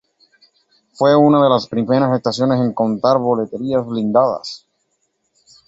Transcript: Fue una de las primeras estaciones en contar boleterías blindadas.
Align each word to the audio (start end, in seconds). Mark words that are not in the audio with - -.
Fue 0.95 1.15
una 1.15 1.43
de 1.43 1.49
las 1.51 1.67
primeras 1.67 2.17
estaciones 2.17 2.59
en 2.59 2.73
contar 2.73 3.19
boleterías 3.19 3.85
blindadas. 3.85 4.65